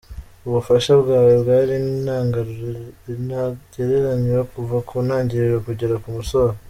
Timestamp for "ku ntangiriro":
4.87-5.57